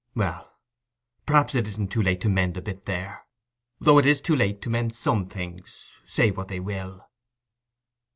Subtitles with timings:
[0.15, 0.57] "Well,
[1.27, 3.23] perhaps it isn't too late to mend a bit there.
[3.79, 7.07] Though it is too late to mend some things, say what they will."